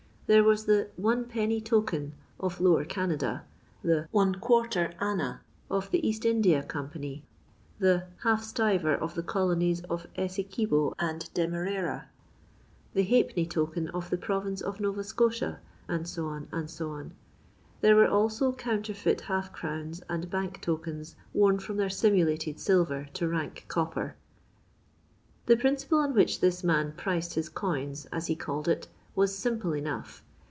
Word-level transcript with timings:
Thert 0.33 0.45
wai 0.45 0.55
the" 0.65 0.89
One 0.95 1.25
Penny 1.25 1.59
token" 1.59 2.13
of 2.39 2.61
Lower 2.61 2.85
CamuU; 2.85 3.41
the 3.83 4.07
"one 4.11 4.35
quarter 4.35 4.93
anna" 5.01 5.41
of 5.77 5.91
the 5.91 6.07
East 6.07 6.23
India 6.23 6.63
Company; 6.63 7.25
the 7.79 8.05
half 8.23 8.41
•Ufer 8.43 8.97
of 8.97 9.15
the 9.15 9.23
coloniei 9.23 9.83
of 9.89 10.07
Ewequibo 10.17 10.93
and 10.97 11.29
Dema 11.35 11.65
rara;" 11.65 12.05
the" 12.93 13.03
halfpenny 13.03 13.45
token 13.45 13.89
of 13.89 14.09
the 14.09 14.15
province 14.15 14.61
of 14.61 14.79
Nova 14.79 15.03
Scotia," 15.03 15.59
&c. 15.89 16.21
&c. 16.65 16.85
There 17.81 17.95
were 17.97 18.07
also 18.07 18.53
counter 18.53 18.93
feit 18.93 19.19
halfcrowni 19.23 20.01
and 20.07 20.29
bank 20.29 20.61
tokens 20.61 21.17
worn 21.33 21.59
from 21.59 21.75
their 21.75 21.89
simulated 21.89 22.57
silver 22.57 23.09
to 23.15 23.27
rank 23.27 23.65
copper. 23.67 24.15
The 25.47 25.57
principle 25.57 25.99
on 25.99 26.13
which 26.13 26.39
this 26.39 26.63
man 26.63 26.93
"priced" 26.95 27.33
his 27.33 27.49
coins, 27.49 28.05
as 28.13 28.27
he 28.27 28.37
cnlled 28.37 28.69
it, 28.69 28.87
was 29.13 29.35
simple 29.37 29.73
enough. 29.73 30.23